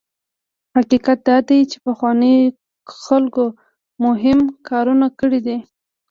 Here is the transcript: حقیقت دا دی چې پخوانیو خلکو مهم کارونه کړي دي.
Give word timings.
حقیقت 0.75 1.17
دا 1.29 1.37
دی 1.47 1.59
چې 1.71 1.77
پخوانیو 1.85 2.53
خلکو 3.03 3.45
مهم 4.05 4.39
کارونه 4.69 5.07
کړي 5.19 5.39
دي. 5.45 5.57